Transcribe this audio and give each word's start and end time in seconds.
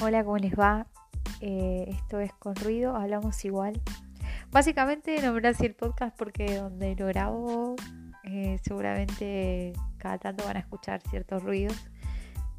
Hola, 0.00 0.22
¿cómo 0.22 0.38
les 0.38 0.56
va? 0.56 0.86
Eh, 1.40 1.86
esto 1.88 2.20
es 2.20 2.32
Con 2.34 2.54
Ruido, 2.54 2.94
hablamos 2.94 3.44
igual. 3.44 3.80
Básicamente 4.52 5.20
nombré 5.20 5.48
así 5.48 5.66
el 5.66 5.74
podcast 5.74 6.16
porque 6.16 6.56
donde 6.56 6.94
lo 6.94 7.06
grabo 7.06 7.74
eh, 8.22 8.60
seguramente 8.62 9.72
cada 9.96 10.18
tanto 10.18 10.44
van 10.44 10.56
a 10.56 10.60
escuchar 10.60 11.02
ciertos 11.10 11.42
ruidos 11.42 11.76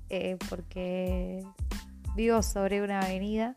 eh, 0.10 0.38
porque 0.50 1.46
vivo 2.14 2.42
sobre 2.44 2.82
una 2.82 3.00
avenida 3.00 3.56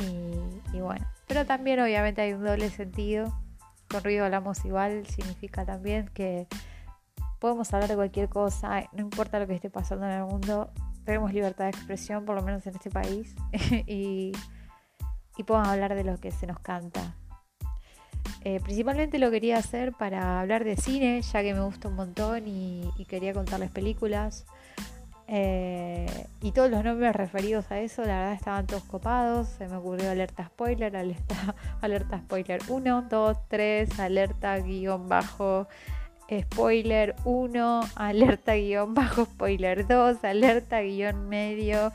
y, 0.00 0.76
y, 0.76 0.80
bueno, 0.80 1.06
pero 1.28 1.46
también 1.46 1.78
obviamente 1.78 2.22
hay 2.22 2.32
un 2.32 2.42
doble 2.42 2.70
sentido. 2.70 3.32
Con 3.88 4.02
ruido 4.02 4.24
hablamos 4.24 4.64
igual 4.64 5.06
significa 5.06 5.64
también 5.64 6.08
que 6.08 6.48
podemos 7.38 7.72
hablar 7.72 7.88
de 7.88 7.94
cualquier 7.94 8.28
cosa, 8.28 8.82
no 8.92 9.02
importa 9.02 9.38
lo 9.38 9.46
que 9.46 9.54
esté 9.54 9.70
pasando 9.70 10.06
en 10.06 10.12
el 10.12 10.24
mundo, 10.24 10.72
tenemos 11.06 11.32
libertad 11.32 11.64
de 11.64 11.70
expresión, 11.70 12.26
por 12.26 12.34
lo 12.34 12.42
menos 12.42 12.66
en 12.66 12.74
este 12.74 12.90
país, 12.90 13.34
y, 13.86 14.32
podemos 15.46 15.68
hablar 15.68 15.94
de 15.94 16.04
lo 16.04 16.18
que 16.18 16.32
se 16.32 16.46
nos 16.46 16.58
canta. 16.58 17.14
Eh, 18.42 18.60
principalmente 18.60 19.18
lo 19.18 19.30
quería 19.30 19.58
hacer 19.58 19.92
para 19.92 20.40
hablar 20.40 20.64
de 20.64 20.76
cine, 20.76 21.22
ya 21.22 21.42
que 21.42 21.54
me 21.54 21.60
gusta 21.60 21.88
un 21.88 21.94
montón 21.94 22.46
y, 22.46 22.90
quería 23.08 23.32
contarles 23.32 23.70
películas. 23.70 24.44
Eh, 25.28 26.26
y 26.40 26.52
todos 26.52 26.70
los 26.70 26.84
nombres 26.84 27.14
referidos 27.14 27.70
a 27.72 27.80
eso, 27.80 28.02
la 28.02 28.18
verdad 28.18 28.32
estaban 28.34 28.66
todos 28.66 28.82
copados. 28.84 29.48
Se 29.48 29.68
me 29.68 29.76
ocurrió 29.76 30.10
alerta 30.10 30.46
spoiler, 30.46 30.96
alerta, 30.96 31.54
alerta 31.80 32.18
spoiler 32.18 32.60
1, 32.68 33.02
2, 33.02 33.36
3, 33.48 34.00
alerta 34.00 34.58
guion 34.58 35.08
bajo 35.08 35.68
spoiler 36.30 37.14
1, 37.24 37.80
alerta 37.94 38.54
guion 38.54 38.94
bajo 38.94 39.24
spoiler 39.24 39.86
2, 39.86 40.24
alerta 40.24 40.80
guion 40.80 41.28
medio, 41.28 41.92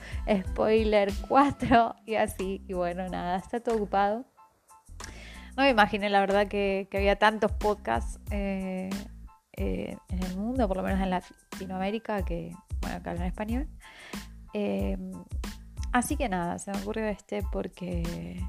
spoiler 0.47 1.11
4 1.27 1.95
y 2.05 2.15
así. 2.15 2.63
Y 2.67 2.73
bueno, 2.73 3.07
nada, 3.09 3.37
está 3.37 3.59
todo 3.59 3.75
ocupado. 3.75 4.25
No 5.57 5.63
me 5.63 5.69
imaginé 5.69 6.09
la 6.09 6.21
verdad 6.21 6.47
que, 6.47 6.87
había 6.93 7.17
tantos 7.17 7.51
podcasts 7.51 8.19
eh, 8.31 8.89
eh, 9.57 9.97
en 10.09 10.23
el 10.23 10.37
mundo, 10.37 10.67
por 10.67 10.77
lo 10.77 10.83
menos 10.83 11.01
en 11.01 11.09
Latinoamérica, 11.09 12.23
que 12.23 12.55
bueno, 12.81 13.03
que 13.03 13.09
hablan 13.09 13.27
español. 13.27 13.67
Eh, 14.53 14.97
así 15.91 16.15
que 16.15 16.29
nada, 16.29 16.57
se 16.57 16.71
me 16.71 16.77
ocurrió 16.77 17.05
este 17.07 17.43
porque 17.51 18.41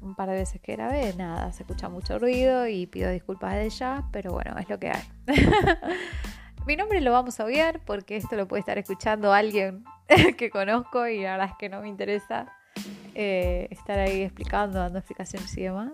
un 0.00 0.14
par 0.14 0.28
de 0.28 0.36
veces 0.36 0.60
que 0.60 0.72
grabé, 0.72 1.14
nada, 1.14 1.52
se 1.52 1.62
escucha 1.62 1.88
mucho 1.88 2.18
ruido 2.18 2.66
y 2.66 2.86
pido 2.86 3.10
disculpas 3.10 3.54
de 3.54 3.70
ya, 3.70 4.08
pero 4.12 4.32
bueno, 4.32 4.56
es 4.58 4.68
lo 4.68 4.78
que 4.78 4.90
hay. 4.90 5.02
Mi 6.66 6.76
nombre 6.76 7.00
lo 7.00 7.12
vamos 7.12 7.40
a 7.40 7.44
obviar 7.44 7.80
porque 7.86 8.16
esto 8.16 8.36
lo 8.36 8.46
puede 8.46 8.60
estar 8.60 8.76
escuchando 8.76 9.32
alguien 9.32 9.84
que 10.36 10.50
conozco 10.50 11.06
y 11.08 11.22
la 11.22 11.32
verdad 11.32 11.48
es 11.50 11.56
que 11.58 11.68
no 11.68 11.80
me 11.80 11.88
interesa 11.88 12.52
eh, 13.14 13.68
estar 13.70 13.98
ahí 13.98 14.22
explicando, 14.22 14.78
dando 14.78 14.98
explicaciones 14.98 15.56
y 15.56 15.62
demás. 15.62 15.92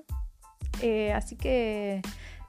Eh, 0.83 1.13
así 1.13 1.37
que, 1.37 2.03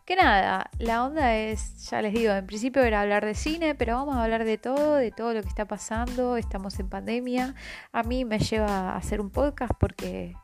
que 0.06 0.16
nada, 0.16 0.70
la 0.80 1.06
onda 1.06 1.36
es, 1.36 1.88
ya 1.90 2.02
les 2.02 2.14
digo, 2.14 2.34
en 2.34 2.48
principio 2.48 2.84
era 2.84 3.02
hablar 3.02 3.26
de 3.26 3.36
cine, 3.36 3.76
pero 3.76 3.96
vamos 3.96 4.16
a 4.16 4.24
hablar 4.24 4.44
de 4.44 4.58
todo, 4.58 4.96
de 4.96 5.12
todo 5.12 5.34
lo 5.34 5.42
que 5.42 5.48
está 5.48 5.66
pasando, 5.66 6.36
estamos 6.38 6.80
en 6.80 6.90
pandemia. 6.90 7.54
A 7.92 8.04
mí 8.04 8.26
me 8.26 8.40
lleva 8.40 8.92
a 8.92 8.98
hacer 8.98 9.22
un 9.22 9.30
podcast 9.30 9.74
porque 9.80 10.36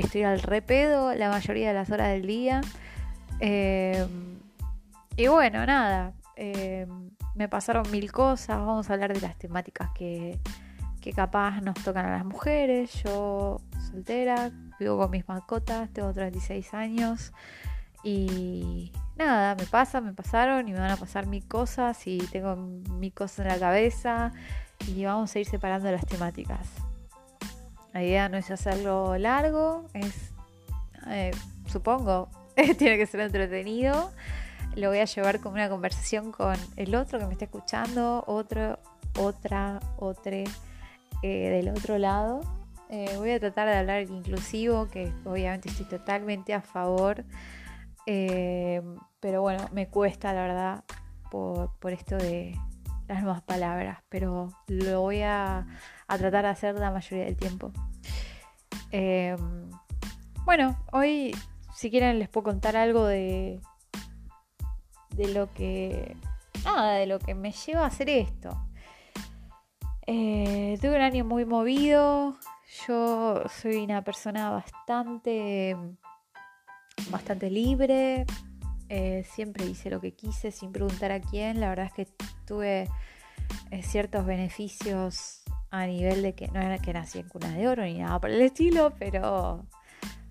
estoy 0.00 0.22
al 0.22 0.40
repedo 0.40 1.14
la 1.14 1.30
mayoría 1.30 1.68
de 1.68 1.74
las 1.74 1.90
horas 1.90 2.08
del 2.08 2.26
día. 2.26 2.60
Em, 3.40 4.38
y 5.16 5.26
bueno, 5.28 5.64
nada, 5.66 6.12
em, 6.36 7.10
me 7.34 7.48
pasaron 7.48 7.90
mil 7.90 8.10
cosas, 8.12 8.58
vamos 8.58 8.90
a 8.90 8.94
hablar 8.94 9.12
de 9.12 9.20
las 9.20 9.36
temáticas 9.36 9.90
que, 9.94 10.38
que 11.00 11.12
capaz 11.12 11.60
nos 11.60 11.74
tocan 11.82 12.06
a 12.06 12.10
las 12.10 12.24
mujeres. 12.24 12.92
Yo 13.04 13.60
soltera, 13.90 14.50
vivo 14.78 14.98
con 14.98 15.10
mis 15.10 15.26
mascotas, 15.28 15.90
tengo 15.90 16.12
36 16.12 16.74
años 16.74 17.32
y 18.04 18.92
nada, 19.16 19.56
me 19.56 19.66
pasa, 19.66 20.00
me 20.00 20.12
pasaron 20.12 20.68
y 20.68 20.72
me 20.72 20.80
van 20.80 20.92
a 20.92 20.96
pasar 20.96 21.26
mil 21.26 21.46
cosas 21.46 22.06
y 22.06 22.18
tengo 22.18 22.56
mil 22.56 23.12
cosas 23.12 23.40
en 23.40 23.48
la 23.48 23.58
cabeza 23.58 24.32
y 24.86 25.04
vamos 25.04 25.34
a 25.34 25.38
ir 25.40 25.46
separando 25.46 25.90
las 25.90 26.06
temáticas. 26.06 26.87
La 27.98 28.04
idea 28.04 28.28
no 28.28 28.36
es 28.36 28.48
hacerlo 28.52 29.18
largo, 29.18 29.86
es, 29.92 30.30
eh, 31.08 31.32
supongo, 31.66 32.28
tiene 32.78 32.96
que 32.96 33.06
ser 33.06 33.18
entretenido. 33.18 34.12
Lo 34.76 34.90
voy 34.90 35.00
a 35.00 35.04
llevar 35.04 35.40
como 35.40 35.56
una 35.56 35.68
conversación 35.68 36.30
con 36.30 36.54
el 36.76 36.94
otro 36.94 37.18
que 37.18 37.26
me 37.26 37.32
está 37.32 37.46
escuchando, 37.46 38.22
otro, 38.28 38.78
otra, 39.18 39.80
otra 39.96 40.36
eh, 40.36 41.50
del 41.50 41.70
otro 41.70 41.98
lado. 41.98 42.42
Eh, 42.88 43.12
voy 43.16 43.32
a 43.32 43.40
tratar 43.40 43.66
de 43.66 43.74
hablar 43.74 44.02
inclusivo, 44.02 44.86
que 44.86 45.12
obviamente 45.24 45.68
estoy 45.68 45.86
totalmente 45.86 46.54
a 46.54 46.60
favor. 46.60 47.24
pero 48.06 49.42
bueno, 49.42 49.68
me 49.72 49.88
cuesta 49.88 50.32
la 50.32 50.42
verdad 50.42 50.84
por, 51.32 51.72
por 51.80 51.92
esto 51.92 52.16
de 52.16 52.56
las 53.08 53.22
nuevas 53.22 53.42
palabras, 53.42 53.98
pero 54.08 54.52
lo 54.68 55.00
voy 55.00 55.22
a 55.22 55.66
a 56.08 56.16
tratar 56.16 56.44
de 56.44 56.50
hacer 56.50 56.74
la 56.74 56.90
mayoría 56.90 57.26
del 57.26 57.36
tiempo. 57.36 57.70
Em, 58.90 59.70
bueno, 60.44 60.76
hoy 60.92 61.36
si 61.74 61.90
quieren 61.90 62.18
les 62.18 62.28
puedo 62.28 62.44
contar 62.44 62.76
algo 62.76 63.06
de, 63.06 63.60
de 65.10 65.28
lo 65.28 65.52
que... 65.52 66.16
Nada, 66.64 66.94
de 66.94 67.06
lo 67.06 67.18
que 67.18 67.34
me 67.34 67.52
lleva 67.52 67.84
a 67.84 67.86
hacer 67.86 68.10
esto. 68.10 68.50
Eh, 70.06 70.76
tuve 70.80 70.96
un 70.96 71.02
año 71.02 71.24
muy 71.24 71.44
movido. 71.44 72.36
Yo 72.86 73.42
soy 73.48 73.76
una 73.76 74.02
persona 74.02 74.50
bastante, 74.50 75.76
bastante 77.10 77.50
libre. 77.50 78.26
Eh, 78.88 79.24
siempre 79.30 79.66
hice 79.66 79.90
lo 79.90 80.00
que 80.00 80.12
quise 80.14 80.50
sin 80.50 80.72
preguntar 80.72 81.12
a 81.12 81.20
quién. 81.20 81.60
La 81.60 81.68
verdad 81.68 81.86
es 81.86 81.92
que 81.92 82.08
tuve 82.46 82.88
eh, 83.70 83.82
ciertos 83.82 84.24
beneficios 84.24 85.42
a 85.70 85.86
nivel 85.86 86.22
de 86.22 86.34
que 86.34 86.48
no 86.48 86.60
era 86.60 86.78
que 86.78 86.92
nací 86.92 87.18
en 87.18 87.28
cuna 87.28 87.50
de 87.54 87.68
oro 87.68 87.84
ni 87.84 87.98
nada 87.98 88.18
por 88.18 88.30
el 88.30 88.40
estilo, 88.40 88.94
pero 88.98 89.66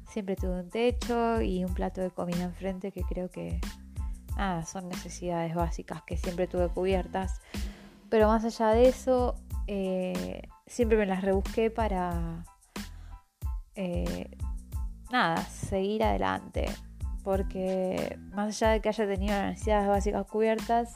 siempre 0.09 0.35
tuve 0.35 0.62
un 0.62 0.69
techo 0.69 1.41
y 1.41 1.63
un 1.63 1.73
plato 1.75 2.01
de 2.01 2.09
comida 2.09 2.44
enfrente 2.44 2.91
que 2.91 3.03
creo 3.03 3.29
que 3.29 3.59
son 4.66 4.88
necesidades 4.88 5.56
básicas 5.56 6.03
que 6.03 6.18
siempre 6.18 6.47
tuve 6.47 6.69
cubiertas. 6.69 7.41
Pero 8.09 8.28
más 8.28 8.45
allá 8.45 8.69
de 8.69 8.88
eso, 8.88 9.35
eh, 9.68 10.47
siempre 10.66 10.97
me 10.97 11.06
las 11.06 11.22
rebusqué 11.22 11.69
para 11.69 12.44
nada, 15.12 15.38
seguir 15.45 16.03
adelante. 16.03 16.68
Porque 17.27 18.17
más 18.31 18.55
allá 18.55 18.71
de 18.71 18.79
que 18.79 18.88
haya 18.88 19.05
tenido 19.05 19.35
las 19.35 19.49
necesidades 19.49 19.89
básicas 19.89 20.25
cubiertas, 20.27 20.93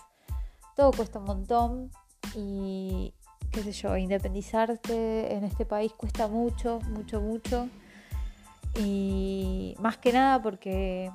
todo 0.77 0.93
cuesta 0.93 1.19
un 1.19 1.25
montón 1.25 1.91
y, 2.33 3.13
qué 3.51 3.61
sé 3.63 3.73
yo, 3.73 3.97
independizarte 3.97 5.35
en 5.35 5.43
este 5.43 5.65
país 5.65 5.91
cuesta 5.91 6.29
mucho, 6.29 6.79
mucho, 6.87 7.19
mucho. 7.19 7.67
Y 8.79 9.75
más 9.79 9.97
que 9.97 10.13
nada 10.13 10.41
porque 10.41 11.11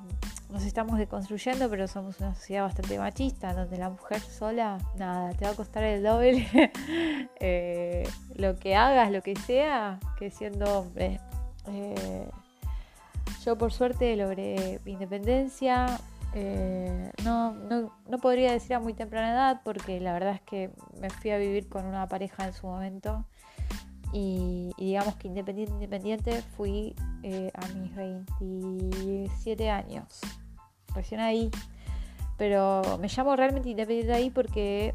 nos 0.51 0.63
estamos 0.63 0.99
deconstruyendo, 0.99 1.67
pero 1.67 1.87
somos 1.87 2.19
una 2.19 2.35
sociedad 2.35 2.65
bastante 2.65 2.99
machista, 2.99 3.55
donde 3.55 3.77
la 3.79 3.89
mujer 3.89 4.19
sola, 4.19 4.77
nada, 4.99 5.31
te 5.31 5.45
va 5.45 5.51
a 5.53 5.55
costar 5.55 5.83
el 5.83 6.03
doble 6.03 6.47
eh, 7.39 8.07
lo 8.35 8.55
que 8.59 8.75
hagas, 8.75 9.09
lo 9.09 9.23
que 9.23 9.35
sea, 9.35 9.99
que 10.19 10.29
siendo 10.29 10.81
hombre. 10.81 11.19
Eh, 11.69 12.29
yo 13.43 13.57
por 13.57 13.71
suerte 13.71 14.15
logré 14.15 14.79
independencia, 14.85 15.99
eh, 16.33 17.11
no, 17.23 17.53
no, 17.53 17.93
no, 18.07 18.17
podría 18.19 18.51
decir 18.51 18.73
a 18.73 18.79
muy 18.79 18.93
temprana 18.93 19.31
edad 19.31 19.61
porque 19.63 19.99
la 19.99 20.13
verdad 20.13 20.33
es 20.33 20.41
que 20.41 20.71
me 20.99 21.09
fui 21.09 21.31
a 21.31 21.37
vivir 21.37 21.67
con 21.69 21.85
una 21.85 22.07
pareja 22.07 22.45
en 22.45 22.53
su 22.53 22.67
momento 22.67 23.25
y, 24.13 24.71
digamos 24.77 25.15
que 25.15 25.27
independiente, 25.27 25.73
independiente 25.73 26.41
fui 26.55 26.95
eh, 27.23 27.51
a 27.53 27.67
mis 27.69 27.95
27 27.95 29.69
años, 29.69 30.21
recién 30.93 31.19
ahí. 31.19 31.51
Pero 32.37 32.81
me 32.99 33.07
llamo 33.07 33.35
realmente 33.35 33.69
independiente 33.69 34.13
ahí 34.13 34.29
porque 34.29 34.93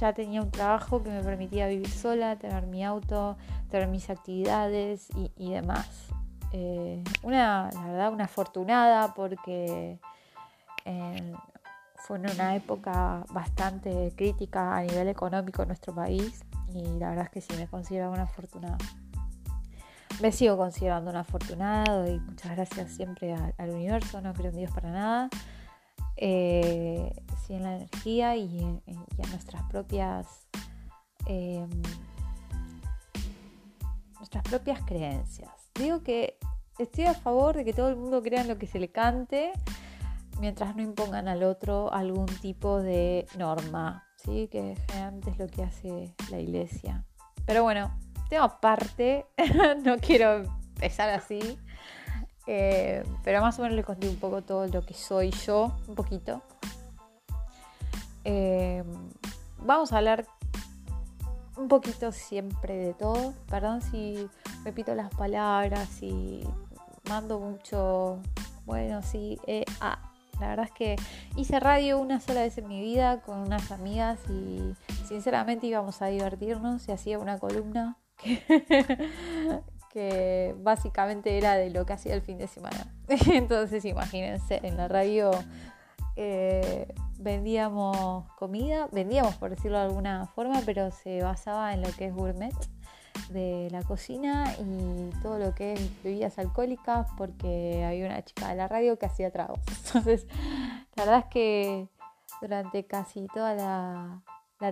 ya 0.00 0.12
tenía 0.12 0.40
un 0.40 0.50
trabajo 0.50 1.02
que 1.02 1.10
me 1.10 1.22
permitía 1.22 1.68
vivir 1.68 1.90
sola, 1.90 2.36
tener 2.36 2.66
mi 2.66 2.84
auto, 2.84 3.36
tener 3.70 3.88
mis 3.88 4.08
actividades 4.08 5.08
y 5.36 5.50
demás. 5.50 6.08
Eh, 6.52 7.02
una, 7.22 7.70
la 7.72 7.86
verdad, 7.86 8.12
una 8.12 8.24
afortunada 8.24 9.14
porque 9.14 9.98
fue 11.96 12.18
en 12.18 12.30
una 12.30 12.54
época 12.54 13.24
bastante 13.32 14.12
crítica 14.16 14.76
a 14.76 14.82
nivel 14.82 15.08
económico 15.08 15.62
en 15.62 15.68
nuestro 15.68 15.92
país 15.92 16.44
y 16.72 16.82
la 16.98 17.10
verdad 17.10 17.24
es 17.24 17.30
que 17.30 17.40
sí 17.40 17.52
me 17.58 17.66
considero 17.66 18.10
una 18.12 18.22
afortunada. 18.22 18.78
Me 20.20 20.32
sigo 20.32 20.56
considerando 20.56 21.10
una 21.10 21.20
afortunada 21.20 22.08
y 22.08 22.20
muchas 22.20 22.52
gracias 22.54 22.92
siempre 22.92 23.34
al, 23.34 23.70
universo, 23.70 24.20
no 24.20 24.32
creo 24.32 24.50
en 24.50 24.56
Dios 24.56 24.70
para 24.72 24.90
nada. 24.90 25.28
Eh, 26.16 27.12
sí 27.44 27.54
en 27.54 27.62
la 27.64 27.76
energía 27.76 28.36
y, 28.36 28.60
en 28.60 29.30
nuestras 29.30 29.62
propias 29.64 30.46
nuestras 34.18 34.44
propias 34.44 34.80
creencias. 34.82 35.55
Digo 35.78 36.02
que 36.02 36.38
estoy 36.78 37.04
a 37.04 37.14
favor 37.14 37.56
de 37.56 37.64
que 37.64 37.72
todo 37.72 37.88
el 37.88 37.96
mundo 37.96 38.22
crea 38.22 38.40
en 38.40 38.48
lo 38.48 38.58
que 38.58 38.66
se 38.66 38.78
le 38.78 38.88
cante, 38.88 39.52
mientras 40.40 40.74
no 40.76 40.82
impongan 40.82 41.28
al 41.28 41.42
otro 41.42 41.92
algún 41.92 42.26
tipo 42.26 42.80
de 42.80 43.26
norma, 43.36 44.06
¿sí? 44.16 44.48
que 44.48 44.76
generalmente 44.88 45.30
es 45.30 45.38
lo 45.38 45.48
que 45.48 45.62
hace 45.62 46.14
la 46.30 46.38
iglesia. 46.38 47.04
Pero 47.44 47.62
bueno, 47.62 47.98
tema 48.28 48.44
aparte, 48.44 49.26
no 49.84 49.98
quiero 49.98 50.42
empezar 50.74 51.10
así, 51.10 51.58
eh, 52.46 53.02
pero 53.22 53.40
más 53.40 53.58
o 53.58 53.62
menos 53.62 53.76
les 53.76 53.84
conté 53.84 54.08
un 54.08 54.16
poco 54.16 54.42
todo 54.42 54.66
lo 54.66 54.82
que 54.82 54.94
soy 54.94 55.30
yo, 55.30 55.76
un 55.88 55.94
poquito. 55.94 56.42
Eh, 58.24 58.82
vamos 59.58 59.92
a 59.92 59.98
hablar 59.98 60.26
un 61.56 61.68
poquito 61.68 62.12
siempre 62.12 62.76
de 62.76 62.94
todo. 62.94 63.34
Perdón 63.48 63.82
si 63.82 64.28
repito 64.64 64.94
las 64.94 65.10
palabras 65.14 66.02
y 66.02 66.44
mando 67.08 67.38
mucho. 67.38 68.20
Bueno, 68.64 69.02
sí, 69.02 69.38
eh, 69.46 69.64
ah, 69.80 70.12
la 70.40 70.48
verdad 70.48 70.66
es 70.66 70.72
que 70.72 70.96
hice 71.36 71.60
radio 71.60 71.98
una 71.98 72.20
sola 72.20 72.42
vez 72.42 72.58
en 72.58 72.68
mi 72.68 72.80
vida 72.80 73.20
con 73.22 73.38
unas 73.38 73.70
amigas 73.70 74.18
y 74.28 74.74
sinceramente 75.06 75.66
íbamos 75.66 76.02
a 76.02 76.06
divertirnos 76.06 76.88
y 76.88 76.92
hacía 76.92 77.18
una 77.18 77.38
columna 77.38 77.96
que, 79.92 80.54
básicamente 80.58 81.38
era 81.38 81.54
de 81.54 81.70
lo 81.70 81.86
que 81.86 81.94
hacía 81.94 82.14
el 82.14 82.22
fin 82.22 82.38
de 82.38 82.48
semana. 82.48 82.92
Entonces 83.32 83.84
imagínense, 83.84 84.60
en 84.62 84.76
la 84.76 84.88
radio 84.88 85.30
eh, 86.16 86.92
vendíamos 87.18 88.30
comida, 88.32 88.88
vendíamos 88.92 89.34
por 89.36 89.50
decirlo 89.50 89.78
de 89.78 89.84
alguna 89.84 90.26
forma, 90.26 90.60
pero 90.64 90.90
se 90.90 91.22
basaba 91.22 91.72
en 91.74 91.82
lo 91.82 91.90
que 91.92 92.06
es 92.06 92.14
gourmet 92.14 92.54
de 93.30 93.68
la 93.70 93.82
cocina 93.82 94.54
y 94.60 95.10
todo 95.22 95.38
lo 95.38 95.54
que 95.54 95.74
es 95.74 96.02
bebidas 96.02 96.38
alcohólicas 96.38 97.08
porque 97.16 97.84
había 97.84 98.06
una 98.06 98.22
chica 98.24 98.48
de 98.48 98.56
la 98.56 98.68
radio 98.68 98.98
que 98.98 99.06
hacía 99.06 99.30
tragos. 99.30 99.60
Entonces, 99.86 100.26
la 100.96 101.04
verdad 101.04 101.18
es 101.20 101.26
que 101.26 101.88
durante 102.40 102.86
casi 102.86 103.26
toda 103.32 103.54
la, 103.54 104.22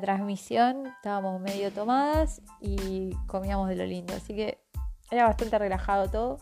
transmisión 0.00 0.87
estábamos 0.87 1.40
medio 1.43 1.70
tomadas 1.70 2.40
y 2.61 3.14
comíamos 3.26 3.69
de 3.69 3.76
lo 3.76 3.85
lindo. 3.85 4.14
Así 4.14 4.35
que 4.35 4.58
era 5.11 5.26
bastante 5.26 5.58
relajado 5.58 6.11
todo. 6.11 6.38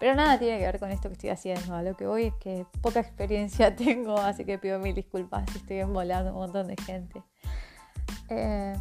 Pero 0.00 0.14
nada 0.14 0.38
tiene 0.38 0.58
que 0.58 0.64
ver 0.64 0.80
con 0.80 0.90
esto 0.90 1.08
que 1.10 1.12
estoy 1.12 1.28
haciendo. 1.28 1.74
A 1.74 1.82
lo 1.82 1.94
que 1.94 2.06
voy 2.06 2.24
es 2.28 2.34
que 2.36 2.66
poca 2.80 3.00
experiencia 3.00 3.76
tengo, 3.76 4.18
así 4.18 4.46
que 4.46 4.58
pido 4.58 4.80
mil 4.80 4.94
disculpas 4.94 5.48
si 5.52 5.58
estoy 5.58 5.80
envolando 5.80 6.32
un 6.32 6.38
montón 6.38 6.68
de 6.68 6.76
gente. 6.82 7.22
Eh, 8.30 8.74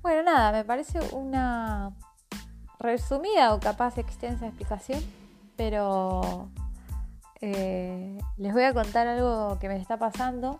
bueno, 0.00 0.22
nada, 0.22 0.50
me 0.50 0.64
parece 0.64 1.00
una 1.14 1.94
resumida 2.80 3.52
o 3.54 3.60
capaz 3.60 3.98
extensa 3.98 4.46
explicación, 4.46 5.00
pero 5.56 6.48
eh, 7.42 8.18
les 8.38 8.52
voy 8.54 8.62
a 8.62 8.72
contar 8.72 9.06
algo 9.06 9.58
que 9.58 9.68
me 9.68 9.76
está 9.76 9.98
pasando 9.98 10.56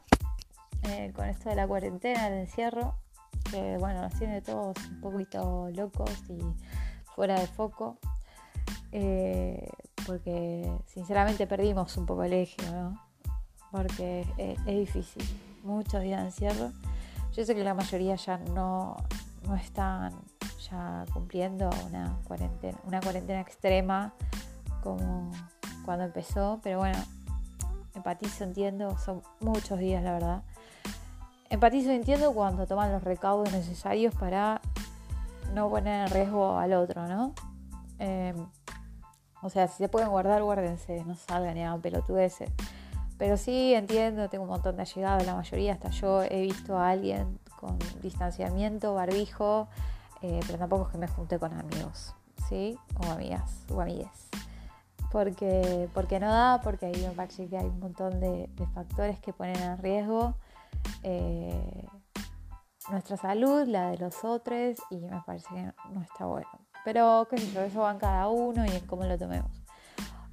eh, 0.82 1.12
con 1.16 1.26
esto 1.26 1.48
de 1.48 1.56
la 1.56 1.66
cuarentena, 1.66 2.28
el 2.28 2.34
encierro, 2.34 2.94
que 3.50 3.78
bueno, 3.78 4.02
nos 4.02 4.14
tiene 4.18 4.42
todos 4.42 4.76
un 4.90 5.00
poquito 5.00 5.70
locos 5.70 6.10
y 6.28 6.40
fuera 7.14 7.40
de 7.40 7.46
foco, 7.46 7.98
eh, 8.92 9.68
porque 10.06 10.70
sinceramente 10.86 11.46
perdimos 11.46 11.96
un 11.96 12.06
poco 12.06 12.24
el 12.24 12.32
eje, 12.34 12.62
¿no? 12.70 13.00
Porque 13.70 14.26
es 14.36 14.64
difícil, 14.66 15.22
muchos 15.64 16.02
días 16.02 16.20
de 16.20 16.26
encierro. 16.26 16.72
Yo 17.34 17.44
sé 17.44 17.54
que 17.54 17.64
la 17.64 17.72
mayoría 17.72 18.14
ya 18.16 18.36
no, 18.36 18.96
no 19.46 19.56
están 19.56 20.12
ya 20.70 21.04
cumpliendo 21.12 21.70
una 21.86 22.18
cuarentena, 22.24 22.78
una 22.84 23.00
cuarentena 23.00 23.40
extrema 23.40 24.12
como 24.82 25.30
cuando 25.84 26.04
empezó, 26.04 26.60
pero 26.62 26.78
bueno, 26.78 26.98
empatizo, 27.94 28.44
entiendo, 28.44 28.96
son 28.98 29.22
muchos 29.40 29.78
días 29.78 30.02
la 30.02 30.12
verdad. 30.12 30.42
Empatizo, 31.50 31.90
entiendo 31.90 32.32
cuando 32.32 32.66
toman 32.66 32.92
los 32.92 33.02
recaudos 33.02 33.52
necesarios 33.52 34.14
para 34.14 34.60
no 35.54 35.68
poner 35.68 36.06
en 36.06 36.14
riesgo 36.14 36.56
al 36.56 36.72
otro, 36.72 37.06
¿no? 37.06 37.34
Em, 37.98 38.46
o 39.42 39.50
sea, 39.50 39.68
si 39.68 39.78
se 39.78 39.88
pueden 39.88 40.08
guardar, 40.08 40.42
guárdense, 40.42 41.04
no 41.04 41.14
salgan 41.16 41.54
ni 41.54 41.62
hagan 41.62 41.80
pelotudeces. 41.80 42.50
Pero 43.18 43.36
sí 43.36 43.74
entiendo, 43.74 44.28
tengo 44.28 44.44
un 44.44 44.50
montón 44.50 44.76
de 44.76 44.82
allegados, 44.82 45.26
la 45.26 45.34
mayoría, 45.34 45.74
hasta 45.74 45.90
yo 45.90 46.22
he 46.22 46.42
visto 46.42 46.78
a 46.78 46.90
alguien 46.90 47.38
con 47.60 47.78
distanciamiento, 48.00 48.94
barbijo, 48.94 49.68
eh, 50.22 50.40
pero 50.46 50.58
tampoco 50.58 50.86
es 50.86 50.88
que 50.90 50.98
me 50.98 51.08
junte 51.08 51.38
con 51.38 51.52
amigos, 51.52 52.14
¿sí? 52.48 52.78
O 53.00 53.10
amigas, 53.10 53.64
o 53.70 53.80
amigues. 53.80 54.28
Porque, 55.10 55.88
porque 55.92 56.18
no 56.18 56.30
da, 56.30 56.60
porque 56.62 56.86
ahí 56.86 57.06
me 57.06 57.10
parece 57.10 57.48
que 57.48 57.58
hay 57.58 57.66
un 57.66 57.78
montón 57.80 58.18
de, 58.18 58.48
factores 58.74 59.20
que 59.20 59.32
ponen 59.32 59.56
en 59.56 59.78
riesgo 59.78 60.34
eh, 61.02 61.86
nuestra 62.90 63.16
salud, 63.16 63.66
la 63.66 63.90
de 63.90 63.98
los 63.98 64.24
otros, 64.24 64.78
y 64.90 64.96
me 64.96 65.20
parece 65.26 65.48
que 65.54 65.72
no, 65.92 66.02
está 66.02 66.26
bueno. 66.26 66.48
Pero, 66.84 67.26
qué 67.30 67.38
sé 67.38 67.52
yo, 67.52 67.62
eso 67.62 67.80
va 67.80 67.96
cada 67.98 68.28
uno 68.28 68.64
y 68.66 68.70
en 68.70 68.86
cómo 68.86 69.04
lo 69.04 69.16
tomemos. 69.16 69.50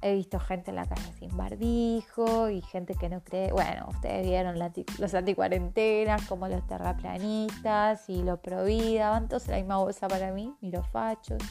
He 0.02 0.14
visto 0.14 0.40
gente 0.40 0.70
en 0.70 0.76
la 0.76 0.86
calle 0.86 1.12
sin 1.18 1.36
barbijo 1.36 2.48
y 2.48 2.62
gente 2.62 2.94
que 2.94 3.10
no 3.10 3.22
cree. 3.22 3.52
Bueno, 3.52 3.86
ustedes 3.90 4.26
vieron 4.26 4.58
los 4.98 5.14
anticuarentenas, 5.14 6.26
como 6.26 6.48
los 6.48 6.66
terraplanistas 6.66 8.08
y 8.08 8.22
los 8.22 8.38
provida, 8.40 9.10
van 9.10 9.28
todos 9.28 9.44
en 9.46 9.50
la 9.52 9.56
misma 9.58 9.76
bolsa 9.76 10.08
para 10.08 10.32
mí, 10.32 10.54
y 10.62 10.70
los 10.70 10.88
fachos. 10.88 11.42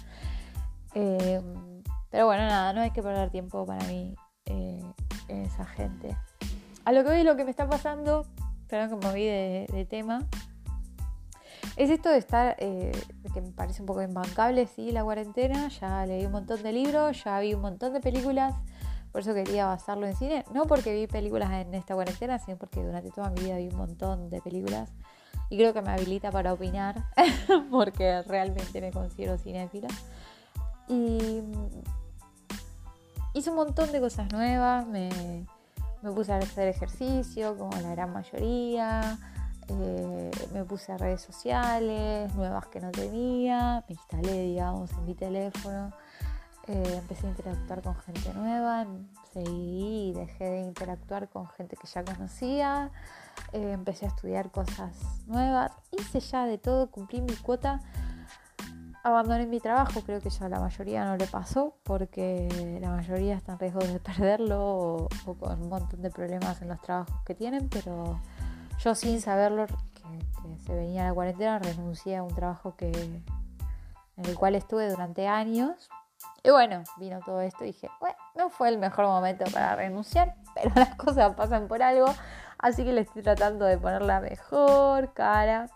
Em, 0.96 1.84
pero 2.10 2.26
bueno, 2.26 2.44
nada, 2.48 2.74
no 2.74 2.82
hay 2.82 2.90
que 2.90 3.04
perder 3.04 3.30
tiempo 3.30 3.66
para 3.68 3.86
mí 3.86 4.16
eh, 4.46 4.82
en 5.28 5.42
esa 5.44 5.66
gente. 5.66 6.18
A 6.86 6.92
lo 6.92 7.04
que 7.04 7.12
hoy 7.12 7.24
lo 7.24 7.36
que 7.36 7.44
me 7.44 7.52
está 7.52 7.70
pasando, 7.70 8.26
perdón 8.68 8.90
que 8.90 8.96
me 8.96 9.12
moví 9.12 9.26
de 9.26 9.88
tema, 9.88 10.28
es 11.80 11.90
esto 11.90 12.10
de 12.10 12.18
estar, 12.18 12.58
eh, 12.60 12.92
que 13.34 13.40
me 13.40 13.52
parece 13.52 13.82
un 13.82 13.86
poco 13.86 14.02
imbancable, 14.02 14.68
sí, 14.68 14.92
la 14.92 15.02
cuarentena. 15.02 15.70
Ya 15.70 16.06
leí 16.06 16.26
un 16.26 16.34
montón 16.34 16.62
de 16.62 16.74
libros, 16.74 17.24
ya 17.24 17.40
vi 17.40 17.54
un 17.54 17.62
montón 17.62 17.94
de 17.94 18.02
películas. 18.02 18.54
Por 19.14 19.22
eso 19.22 19.34
quería 19.34 19.66
basarlo 19.66 20.06
en 20.06 20.14
cine. 20.18 20.44
No 20.54 20.66
porque 20.66 20.94
vi 20.94 21.08
películas 21.08 21.50
en 21.54 21.74
esta 21.74 21.96
cuarentena, 21.96 22.38
sino 22.38 22.58
porque 22.58 22.84
durante 22.84 23.12
toda 23.12 23.30
mi 23.30 23.44
vida 23.44 23.56
vi 23.56 23.70
un 23.70 23.78
montón 23.78 24.30
de 24.30 24.42
películas. 24.42 24.92
Y 25.50 25.58
creo 25.58 25.74
que 25.74 25.82
me 25.82 25.92
habilita 25.92 26.32
para 26.32 26.52
opinar, 26.52 27.06
porque 27.72 28.24
realmente 28.24 28.82
me 28.82 28.92
considero 28.92 29.38
cinéfila. 29.38 29.88
Y 30.90 31.42
hice 33.34 33.52
un 33.52 33.56
montón 33.56 33.94
de 33.94 34.02
cosas 34.02 34.30
nuevas. 34.34 34.86
Me 34.86 35.46
puse 36.14 36.34
a 36.34 36.40
hacer 36.40 36.68
ejercicio, 36.68 37.58
como 37.58 37.72
la 37.78 37.92
gran 37.92 38.12
mayoría 38.12 39.18
eh, 39.82 40.32
me 40.54 40.64
puse 40.64 40.92
a 40.92 40.98
redes 40.98 41.22
sociales, 41.22 42.34
nuevas 42.36 42.68
que 42.68 42.80
no 42.80 42.92
tenía, 42.92 43.84
me 43.88 43.96
instalé, 43.96 44.44
digamos, 44.44 44.92
en 44.92 45.06
mi 45.06 45.14
teléfono, 45.14 45.94
eh, 46.68 46.96
empecé 46.98 47.28
a 47.28 47.30
interactuar 47.30 47.82
con 47.82 47.96
gente 47.96 48.34
nueva, 48.34 48.88
seguí 49.34 50.10
y 50.10 50.14
dejé 50.14 50.44
de 50.46 50.60
interactuar 50.62 51.30
con 51.30 51.48
gente 51.50 51.76
que 51.76 51.88
ya 51.88 52.04
conocía, 52.04 52.92
eh, 53.54 53.72
empecé 53.72 54.06
a 54.06 54.10
estudiar 54.10 54.52
cosas 54.52 54.96
nuevas, 55.28 55.72
hice 55.92 56.20
ya 56.20 56.46
de 56.46 56.58
todo, 56.58 56.90
cumplí 56.92 57.22
mi 57.22 57.36
cuota. 57.36 57.82
Abandoné 59.02 59.48
mi 59.48 59.62
trabajo, 59.62 60.02
creo 60.02 60.20
que 60.20 60.30
ya 60.30 60.50
la 60.50 60.60
mayoría 60.60 61.06
no 61.06 61.16
le 61.16 61.26
pasó 61.26 61.78
porque 61.84 62.80
la 62.82 62.90
mayoría 62.90 63.36
está 63.36 63.54
en 63.54 63.60
riesgo 63.60 63.80
de 63.80 64.00
perderlo 64.00 65.08
o 65.26 65.34
con 65.40 65.62
un 65.62 65.70
montón 65.70 66.02
de 66.02 66.10
problemas 66.12 66.62
en 66.62 66.68
los 66.68 66.82
trabajos 66.82 67.16
que 67.26 67.34
tienen, 67.34 67.70
pero 67.70 68.20
yo 68.80 68.96
sin 68.96 69.22
saberlo 69.22 69.68
que, 69.68 69.74
se 70.66 70.74
venía 70.74 71.06
la 71.06 71.14
cuarentena 71.14 71.60
renuncié 71.60 72.18
a 72.18 72.24
un 72.24 72.34
trabajo 72.34 72.76
que, 72.76 72.92
en 72.92 74.26
el 74.26 74.36
cual 74.36 74.56
estuve 74.56 74.90
durante 74.90 75.28
años. 75.28 75.90
Y 76.44 76.52
bueno, 76.52 76.84
vino 76.98 77.20
todo 77.26 77.42
esto 77.42 77.64
y 77.64 77.68
dije, 77.68 77.90
bueno, 78.00 78.18
no 78.36 78.50
fue 78.50 78.70
el 78.70 78.78
mejor 78.78 79.06
momento 79.06 79.46
para 79.52 79.76
renunciar, 79.76 80.36
pero 80.56 80.72
las 80.76 80.96
cosas 80.96 81.36
pasan 81.36 81.68
por 81.68 81.82
algo. 81.82 82.08
Así 82.58 82.84
que 82.84 82.94
le 82.94 83.02
estoy 83.02 83.22
tratando 83.22 83.66
de 83.66 83.78
poner 83.78 84.02
la 84.02 84.20
mejor 84.20 85.14
cara. 85.14 85.70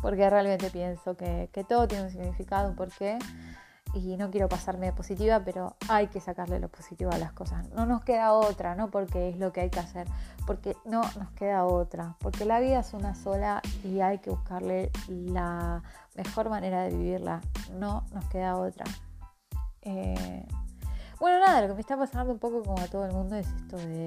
Porque 0.00 0.30
realmente 0.30 0.70
pienso 0.70 1.16
que, 1.16 1.50
que 1.52 1.62
todo 1.62 1.86
tiene 1.86 2.04
un 2.04 2.10
significado, 2.10 2.70
un 2.70 2.76
porqué 2.76 3.18
y 3.94 4.16
no 4.16 4.30
quiero 4.30 4.48
pasarme 4.48 4.86
de 4.86 4.92
positiva, 4.92 5.40
pero 5.44 5.76
hay 5.88 6.08
que 6.08 6.20
sacarle 6.20 6.60
lo 6.60 6.68
positivo 6.68 7.10
a 7.12 7.18
las 7.18 7.32
cosas. 7.32 7.68
No 7.70 7.86
nos 7.86 8.04
queda 8.04 8.32
otra, 8.32 8.74
no 8.74 8.90
porque 8.90 9.30
es 9.30 9.38
lo 9.38 9.52
que 9.52 9.62
hay 9.62 9.70
que 9.70 9.80
hacer, 9.80 10.06
porque 10.46 10.76
no 10.84 11.02
nos 11.18 11.30
queda 11.32 11.64
otra, 11.64 12.16
porque 12.20 12.44
la 12.44 12.60
vida 12.60 12.80
es 12.80 12.94
una 12.94 13.14
sola 13.14 13.62
y 13.84 14.00
hay 14.00 14.18
que 14.18 14.30
buscarle 14.30 14.90
la 15.08 15.82
mejor 16.14 16.50
manera 16.50 16.82
de 16.82 16.90
vivirla, 16.90 17.40
no 17.78 18.04
nos 18.12 18.24
queda 18.26 18.56
otra. 18.56 18.84
Eh, 19.82 20.46
bueno, 21.18 21.44
nada, 21.44 21.62
lo 21.62 21.68
que 21.68 21.74
me 21.74 21.80
está 21.80 21.96
pasando 21.96 22.32
un 22.32 22.38
poco 22.38 22.62
como 22.62 22.80
a 22.80 22.86
todo 22.86 23.04
el 23.04 23.12
mundo 23.12 23.36
es 23.36 23.46
esto 23.46 23.76
de, 23.76 24.06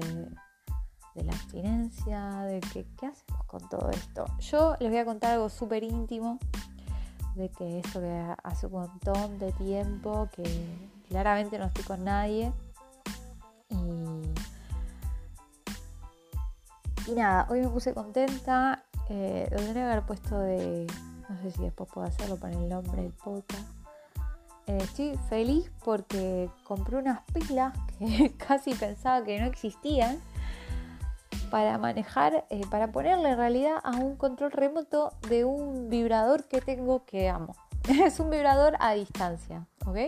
de 1.14 1.24
la 1.24 1.32
abstinencia, 1.32 2.40
de 2.42 2.60
que, 2.60 2.86
qué 2.98 3.06
hacemos 3.06 3.44
con 3.46 3.68
todo 3.68 3.90
esto. 3.90 4.26
Yo 4.40 4.76
les 4.80 4.90
voy 4.90 4.98
a 4.98 5.04
contar 5.04 5.32
algo 5.34 5.48
súper 5.48 5.84
íntimo 5.84 6.38
de 7.34 7.48
que 7.50 7.80
eso 7.80 8.00
que 8.00 8.34
hace 8.42 8.66
un 8.66 8.72
montón 8.72 9.38
de 9.38 9.52
tiempo 9.52 10.28
que 10.34 10.44
claramente 11.08 11.58
no 11.58 11.66
estoy 11.66 11.84
con 11.84 12.04
nadie. 12.04 12.52
Y, 13.68 14.22
y 17.10 17.14
nada, 17.14 17.46
hoy 17.50 17.60
me 17.60 17.68
puse 17.68 17.92
contenta. 17.94 18.84
Eh, 19.08 19.48
lo 19.50 19.56
tendría 19.58 19.84
que 19.84 19.92
haber 19.92 20.06
puesto 20.06 20.38
de. 20.38 20.86
No 21.28 21.42
sé 21.42 21.50
si 21.50 21.62
después 21.62 21.90
puedo 21.92 22.06
hacerlo 22.06 22.36
para 22.36 22.54
el 22.54 22.68
nombre 22.68 23.02
del 23.02 23.12
podcast. 23.12 23.68
Eh, 24.66 24.78
estoy 24.80 25.18
feliz 25.28 25.70
porque 25.84 26.50
compré 26.64 26.96
unas 26.96 27.20
pilas 27.32 27.74
que 27.98 28.32
casi 28.48 28.74
pensaba 28.74 29.24
que 29.24 29.38
no 29.38 29.46
existían 29.46 30.18
para 31.54 31.78
manejar, 31.78 32.46
eh, 32.50 32.62
para 32.68 32.90
ponerle 32.90 33.36
realidad 33.36 33.76
a 33.84 33.92
un 33.92 34.16
control 34.16 34.50
remoto 34.50 35.12
de 35.28 35.44
un 35.44 35.88
vibrador 35.88 36.48
que 36.48 36.60
tengo 36.60 37.04
que 37.04 37.28
amo. 37.28 37.54
es 37.88 38.18
un 38.18 38.28
vibrador 38.28 38.74
a 38.80 38.94
distancia, 38.94 39.64
¿ok? 39.86 39.98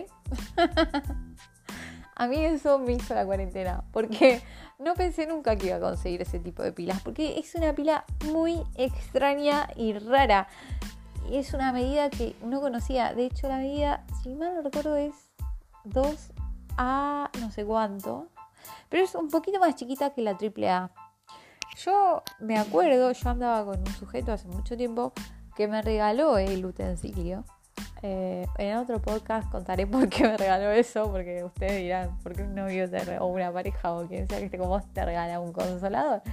a 2.15 2.27
mí 2.27 2.43
eso 2.43 2.79
me 2.79 2.91
hizo 2.91 3.15
la 3.15 3.25
cuarentena, 3.25 3.85
porque 3.93 4.41
no 4.77 4.93
pensé 4.95 5.25
nunca 5.25 5.55
que 5.55 5.67
iba 5.67 5.77
a 5.77 5.79
conseguir 5.79 6.21
ese 6.21 6.37
tipo 6.37 6.63
de 6.63 6.73
pilas, 6.73 7.01
porque 7.01 7.39
es 7.39 7.55
una 7.55 7.71
pila 7.71 8.03
muy 8.25 8.61
extraña 8.75 9.69
y 9.77 9.93
rara. 9.93 10.49
Y 11.31 11.37
es 11.37 11.53
una 11.53 11.71
medida 11.71 12.09
que 12.09 12.35
no 12.43 12.59
conocía. 12.59 13.13
De 13.13 13.25
hecho, 13.25 13.47
la 13.47 13.59
medida, 13.59 14.05
si 14.21 14.35
mal 14.35 14.53
no 14.53 14.63
recuerdo, 14.63 14.97
es 14.97 15.15
2 15.85 16.31
a 16.75 17.31
no 17.39 17.51
sé 17.51 17.63
cuánto. 17.63 18.27
Pero 18.89 19.05
es 19.05 19.15
un 19.15 19.29
poquito 19.29 19.61
más 19.61 19.75
chiquita 19.75 20.09
que 20.09 20.21
la 20.21 20.31
AAA. 20.31 21.06
Yo 21.85 22.23
me 22.39 22.57
acuerdo, 22.57 23.11
yo 23.11 23.29
andaba 23.29 23.63
con 23.63 23.79
un 23.79 23.87
sujeto 23.87 24.31
hace 24.31 24.47
mucho 24.47 24.75
tiempo 24.75 25.13
que 25.55 25.67
me 25.67 25.83
regaló 25.83 26.39
el 26.39 26.65
utensilio. 26.65 27.43
Eh, 28.01 28.47
en 28.57 28.77
otro 28.77 28.99
podcast 28.99 29.49
contaré 29.51 29.85
por 29.85 30.09
qué 30.09 30.23
me 30.23 30.37
regaló 30.37 30.71
eso, 30.71 31.11
porque 31.11 31.43
ustedes 31.43 31.77
dirán, 31.77 32.17
¿por 32.23 32.33
qué 32.33 32.43
un 32.43 32.55
novio 32.55 32.89
te 32.89 33.19
o 33.19 33.27
una 33.27 33.51
pareja 33.51 33.93
o 33.93 34.07
quien 34.07 34.27
sea 34.27 34.39
que 34.39 34.45
esté 34.45 34.57
con 34.57 34.69
vos 34.69 34.91
te 34.91 35.05
regala 35.05 35.39
un 35.39 35.53
consolador? 35.53 36.23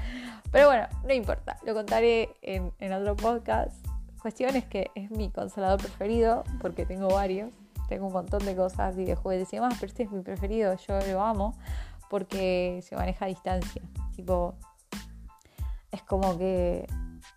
Pero 0.51 0.69
bueno, 0.69 0.87
no 1.07 1.13
importa, 1.13 1.59
lo 1.67 1.75
contaré 1.75 2.31
en, 2.41 2.73
otro 2.93 3.15
podcast. 3.15 3.87
Cuestión 4.23 4.57
es 4.57 4.65
que 4.65 4.91
es 4.95 5.11
mi 5.11 5.31
consolador 5.31 5.79
preferido, 5.79 6.45
porque 6.59 6.87
tengo 6.87 7.09
varios, 7.09 7.51
tengo 7.91 8.07
un 8.07 8.15
montón 8.15 8.43
de 8.47 8.57
cosas 8.57 8.97
y 8.97 9.05
de 9.05 9.13
y 9.13 9.57
demás, 9.57 9.75
pero 9.79 9.91
este 9.91 10.05
es 10.05 10.11
mi 10.11 10.23
preferido, 10.23 10.75
yo 10.89 10.99
lo 11.01 11.23
amo, 11.23 11.55
porque 12.09 12.81
se 12.83 12.97
maneja 12.97 13.27
a 13.27 13.29
distancia. 13.29 13.83
Tipo, 14.17 14.55
es 15.95 16.03
como 16.03 16.37
que 16.37 16.87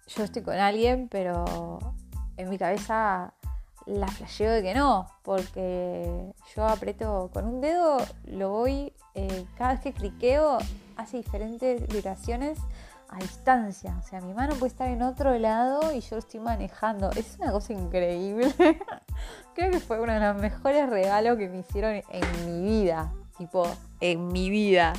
yo 0.08 0.24
estoy 0.24 0.42
con 0.42 0.56
alguien, 0.56 1.08
pero 1.10 1.80
en 2.38 2.50
mi 2.50 2.58
cabeza 2.58 3.34
la 3.86 4.08
flasheo 4.08 4.52
de 4.52 4.62
que 4.62 4.74
no, 4.74 5.08
porque 5.24 6.34
yo 6.56 6.66
aprieto 6.66 7.30
con 7.34 7.46
un 7.46 7.62
dedo, 7.62 7.98
lo 8.26 8.50
voy, 8.50 8.92
eh, 9.16 9.46
cada 9.58 9.74
vez 9.74 9.82
que 9.82 9.94
cliqueo 9.94 10.58
hace 10.98 11.18
diferentes 11.18 11.88
vibraciones 11.88 12.60
a 13.10 13.18
distancia. 13.20 13.96
O 13.98 14.06
sea, 14.06 14.20
mi 14.20 14.34
mano 14.34 14.56
puede 14.56 14.72
estar 14.72 14.90
en 14.90 15.02
otro 15.02 15.38
lado 15.38 15.94
y 15.94 16.02
yo 16.02 16.18
lo 16.18 16.20
estoy 16.20 16.42
manejando. 16.42 17.10
Es 17.12 17.38
una 17.40 17.52
cosa 17.52 17.74
increíble. 17.74 18.54
Creo 19.56 19.72
que 19.72 19.80
fue 19.80 20.02
uno 20.02 20.14
de 20.14 20.20
los 20.20 20.36
mejores 20.42 20.90
regalos 20.90 21.38
que 21.38 21.48
me 21.48 21.60
hicieron 21.60 22.04
en 22.10 22.46
mi 22.46 22.70
vida. 22.70 23.14
Tipo, 23.38 23.66
en 24.02 24.28
mi 24.28 24.50
vida. 24.50 24.94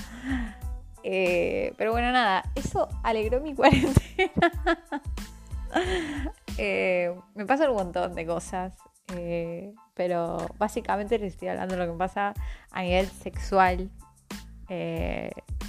Eh, 1.11 1.73
pero 1.79 1.93
bueno, 1.93 2.13
nada, 2.13 2.45
eso 2.55 2.87
alegró 3.03 3.41
mi 3.41 3.55
cuarentena. 3.57 4.53
Eh, 6.59 7.15
me 7.35 7.47
pasan 7.47 7.71
un 7.71 7.77
montón 7.77 8.15
de 8.15 8.27
cosas, 8.27 8.75
eh, 9.15 9.73
pero 9.95 10.37
básicamente 10.59 11.19
les 11.19 11.33
estoy 11.33 11.49
hablando 11.49 11.77
de 11.77 11.81
lo 11.81 11.87
que 11.87 11.93
me 11.93 11.99
pasa 11.99 12.35
a 12.73 12.83
nivel 12.83 13.07
sexual. 13.07 13.89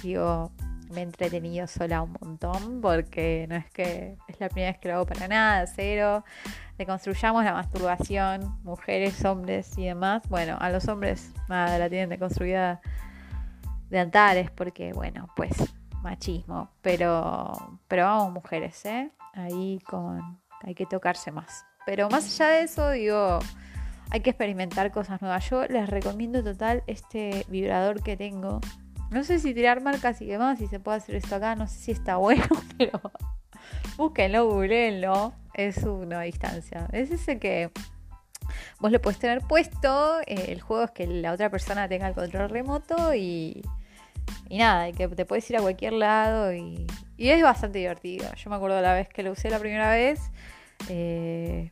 digo, 0.02 0.50
me 0.90 1.00
he 1.00 1.02
entretenido 1.04 1.66
sola 1.66 2.02
un 2.02 2.16
montón 2.20 2.82
porque 2.82 3.46
no 3.48 3.56
es 3.56 3.70
que 3.70 4.18
es 4.28 4.40
la 4.40 4.50
primera 4.50 4.72
vez 4.72 4.80
que 4.80 4.88
lo 4.88 4.96
hago 4.96 5.06
para 5.06 5.26
nada, 5.26 5.66
cero. 5.66 6.22
Deconstruyamos 6.76 7.44
la 7.44 7.54
masturbación, 7.54 8.58
mujeres, 8.62 9.24
hombres 9.24 9.78
y 9.78 9.86
demás. 9.86 10.22
Bueno, 10.28 10.58
a 10.60 10.68
los 10.68 10.86
hombres 10.88 11.32
nada, 11.48 11.78
la 11.78 11.88
tienen 11.88 12.10
deconstruida 12.10 12.82
de 13.90 13.98
Antares, 13.98 14.50
porque 14.50 14.92
bueno, 14.92 15.28
pues 15.36 15.52
machismo, 16.02 16.70
pero, 16.80 17.78
pero 17.88 18.04
vamos 18.04 18.32
mujeres, 18.32 18.84
¿eh? 18.86 19.10
Ahí 19.34 19.78
con, 19.86 20.40
hay 20.62 20.74
que 20.74 20.86
tocarse 20.86 21.30
más. 21.32 21.64
Pero 21.86 22.08
más 22.08 22.24
allá 22.40 22.54
de 22.56 22.62
eso, 22.62 22.90
digo, 22.90 23.38
hay 24.10 24.20
que 24.20 24.30
experimentar 24.30 24.90
cosas 24.90 25.20
nuevas. 25.20 25.48
Yo 25.48 25.64
les 25.66 25.88
recomiendo 25.88 26.42
total 26.42 26.82
este 26.86 27.44
vibrador 27.48 28.02
que 28.02 28.16
tengo. 28.16 28.60
No 29.10 29.24
sé 29.24 29.38
si 29.38 29.54
tirar 29.54 29.82
marcas 29.82 30.20
y 30.22 30.26
demás, 30.26 30.58
si 30.58 30.68
se 30.68 30.78
puede 30.78 30.98
hacer 30.98 31.16
esto 31.16 31.36
acá, 31.36 31.56
no 31.56 31.66
sé 31.66 31.78
si 31.78 31.90
está 31.90 32.16
bueno, 32.16 32.44
pero 32.78 33.00
búsquenlo, 33.96 34.46
googleenlo. 34.46 35.32
Es 35.54 35.78
una 35.82 36.22
distancia. 36.22 36.86
Es 36.92 37.10
ese 37.10 37.38
que 37.38 37.70
vos 38.78 38.92
lo 38.92 39.00
puedes 39.00 39.18
tener 39.18 39.40
puesto. 39.42 40.20
Eh, 40.20 40.46
el 40.48 40.60
juego 40.60 40.84
es 40.84 40.90
que 40.92 41.06
la 41.06 41.32
otra 41.32 41.50
persona 41.50 41.88
tenga 41.88 42.06
el 42.06 42.14
control 42.14 42.50
remoto 42.50 43.14
y, 43.14 43.62
y 44.48 44.58
nada, 44.58 44.88
y 44.88 44.92
que 44.92 45.08
te 45.08 45.24
puedes 45.24 45.48
ir 45.50 45.56
a 45.56 45.60
cualquier 45.60 45.94
lado 45.94 46.52
y, 46.52 46.86
es 47.18 47.42
bastante 47.42 47.78
divertido. 47.78 48.26
Yo 48.34 48.50
me 48.50 48.56
acuerdo 48.56 48.80
la 48.80 48.94
vez 48.94 49.08
que 49.08 49.22
lo 49.22 49.32
usé 49.32 49.50
la 49.50 49.58
primera 49.58 49.90
vez, 49.90 50.20
eh, 50.88 51.70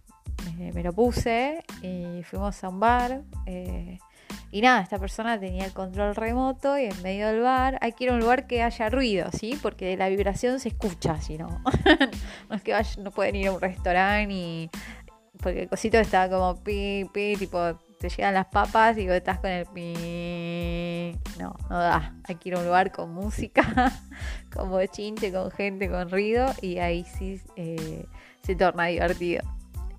me, 0.57 0.83
lo 0.83 0.93
puse 0.93 1.65
y 1.83 2.23
fuimos 2.23 2.63
a 2.63 2.69
un 2.69 2.81
bar. 2.81 3.23
Eh, 3.47 3.99
y 4.51 4.63
nada, 4.63 4.81
esta 4.81 4.99
persona 4.99 5.39
tenía 5.39 5.65
el 5.67 5.73
control 5.73 6.15
remoto 6.15 6.79
y 6.79 6.85
en 6.85 7.03
medio 7.03 7.27
del 7.29 7.41
bar 7.41 7.79
hay 7.83 7.93
que 7.93 8.05
ir 8.05 8.11
a 8.11 8.15
un 8.15 8.21
lugar 8.21 8.47
que 8.47 8.63
haya 8.63 8.89
ruido, 8.89 9.31
¿sí? 9.33 9.59
Porque 9.61 9.97
la 9.97 10.09
vibración 10.09 10.59
se 10.61 10.69
escucha, 10.69 11.21
si 11.21 11.37
no. 11.37 11.63
no 12.49 12.57
es 12.57 12.63
que 12.63 12.75
no 12.99 13.11
pueden 13.11 13.37
ir 13.37 13.49
a 13.49 13.53
un 13.53 13.61
restaurante 13.61 14.33
y. 14.33 14.71
Porque 15.43 15.63
el 15.63 15.69
cosito 15.69 15.99
estaba 15.99 16.29
como 16.29 16.63
pi, 16.65 17.09
pi, 17.13 17.37
tipo 17.39 17.79
te 17.99 18.09
llegan 18.09 18.35
las 18.35 18.47
papas 18.47 18.97
y 18.99 19.07
estás 19.09 19.39
con 19.39 19.51
el 19.51 19.67
pi. 19.67 19.95
No, 21.39 21.57
no 21.71 21.79
da. 21.79 22.15
Hay 22.25 22.35
que 22.37 22.51
ir 22.51 22.55
a 22.57 22.59
un 22.59 22.67
lugar 22.67 22.93
con 22.93 23.13
música, 23.13 23.63
con 24.53 24.71
bochinche, 24.71 25.33
con 25.33 25.51
gente, 25.51 25.89
con 25.89 26.11
ruido 26.11 26.47
y 26.61 26.79
ahí 26.79 27.05
sí 27.05 27.41
eh, 27.57 28.07
se 28.43 28.57
torna 28.57 28.87
divertido. 28.87 29.43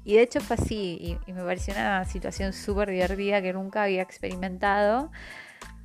Y 0.04 0.16
de 0.16 0.22
hecho 0.22 0.40
fue 0.42 0.56
así 0.56 1.20
y, 1.28 1.32
me 1.32 1.44
pareció 1.44 1.74
una 1.74 2.04
situación 2.06 2.54
súper 2.54 2.90
divertida 2.90 3.42
que 3.42 3.54
nunca 3.54 3.84
había 3.84 4.02
experimentado. 4.02 5.12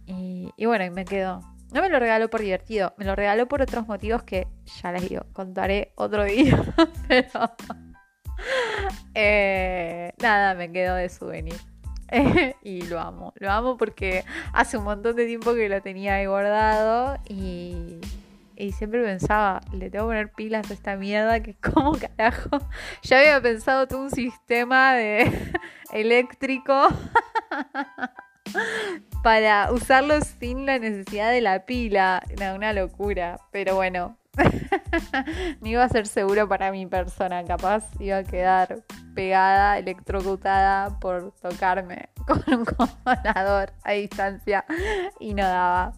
Y, 0.07 0.53
bueno, 0.65 0.91
me 0.93 1.05
quedó. 1.05 1.41
No 1.73 1.83
me 1.83 1.89
lo 1.89 1.99
regaló 1.99 2.31
por 2.31 2.41
divertido, 2.41 2.95
me 2.99 3.05
lo 3.05 3.17
regaló 3.17 3.49
por 3.49 3.61
otros 3.61 3.87
motivos 3.89 4.23
que 4.23 4.47
ya 4.81 4.93
les 4.93 5.09
digo, 5.09 5.27
contaré 5.33 5.93
otro 5.97 6.25
día. 6.25 6.63
Pero 7.09 7.31
eh, 9.15 10.13
nada, 10.23 10.55
me 10.55 10.71
quedó 10.71 10.95
de 10.95 11.09
souvenir. 11.09 11.74
y 12.63 12.83
lo 12.83 13.01
amo, 13.01 13.33
lo 13.37 13.51
amo 13.51 13.77
porque 13.77 14.25
hace 14.53 14.77
un 14.77 14.85
montón 14.85 15.17
de 15.17 15.27
tiempo 15.27 15.55
que 15.55 15.69
lo 15.69 15.81
tenía 15.83 16.17
ahí 16.17 16.27
guardado 16.27 17.19
y, 17.29 18.01
siempre 18.77 19.03
pensaba, 19.03 19.61
le 19.73 19.91
tengo 19.91 20.07
que 20.07 20.11
poner 20.11 20.33
pilas 20.33 20.71
a 20.71 20.75
esta 20.75 20.97
mierda 20.97 21.41
que 21.41 21.55
como 21.73 21.99
carajo. 21.99 22.59
Ya 23.03 23.19
había 23.19 23.41
pensado 23.41 23.87
todo 23.87 24.03
un 24.03 24.11
sistema 24.11 24.95
de 24.95 25.31
eléctrico 25.93 26.89
para 29.23 29.73
usarlo 29.73 30.21
sin 30.21 30.67
la 30.67 30.79
necesidad 30.79 31.31
de 31.31 31.41
la 31.41 31.67
pila. 31.67 32.23
Era 32.29 32.55
una 32.55 32.73
locura, 32.73 33.39
pero 33.51 33.75
bueno, 33.75 34.17
ni 35.61 35.71
iba 35.71 35.85
a 35.85 35.89
ser 35.89 36.07
seguro 36.07 36.49
para 36.49 36.73
mi 36.73 36.87
persona, 36.87 37.45
capaz 37.45 37.85
iba 38.01 38.19
a 38.19 38.25
quedar 38.25 38.83
pegada, 39.15 39.79
electrocutada 39.79 40.99
por 40.99 41.33
tocarme 41.41 42.09
con 42.27 42.43
un 42.47 42.65
consolador 42.65 43.73
a 43.85 43.93
distancia 43.93 44.65
y 45.21 45.35
no 45.35 45.43
daba. 45.43 45.93